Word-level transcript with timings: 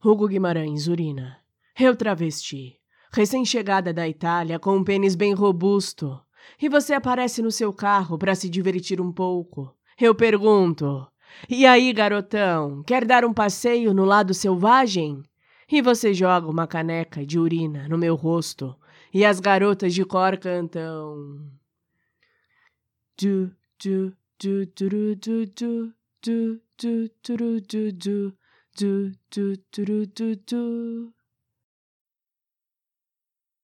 Hugo 0.00 0.28
Guimarães, 0.28 0.86
urina. 0.86 1.38
Eu 1.76 1.96
travesti. 1.96 2.78
Recém-chegada 3.12 3.92
da 3.92 4.08
Itália, 4.08 4.56
com 4.56 4.76
um 4.76 4.84
pênis 4.84 5.16
bem 5.16 5.34
robusto. 5.34 6.20
E 6.62 6.68
você 6.68 6.94
aparece 6.94 7.42
no 7.42 7.50
seu 7.50 7.72
carro 7.72 8.16
para 8.16 8.36
se 8.36 8.48
divertir 8.48 9.00
um 9.00 9.10
pouco. 9.10 9.74
Eu 10.00 10.14
pergunto: 10.14 11.04
E 11.48 11.66
aí, 11.66 11.92
garotão, 11.92 12.80
quer 12.84 13.04
dar 13.04 13.24
um 13.24 13.34
passeio 13.34 13.92
no 13.92 14.04
lado 14.04 14.32
selvagem? 14.32 15.20
E 15.68 15.82
você 15.82 16.14
joga 16.14 16.46
uma 16.46 16.68
caneca 16.68 17.26
de 17.26 17.36
urina 17.36 17.88
no 17.88 17.98
meu 17.98 18.14
rosto. 18.14 18.76
E 19.12 19.24
as 19.24 19.40
garotas 19.40 19.92
de 19.92 20.04
cor 20.04 20.38
cantam. 20.38 21.50
Du, 23.20 23.50
du, 23.82 24.16
du, 24.38 24.64
du, 24.64 25.16
du, 25.16 25.46
du, 25.46 25.92
du, 26.22 26.62
du, 26.78 27.10
du, 27.24 27.60
du, 27.60 27.92
du, 27.92 28.38
do 28.78 29.10
do 29.28 29.56
do 29.72 29.84
do 29.84 30.06
do 30.06 30.36
do. 30.36 31.17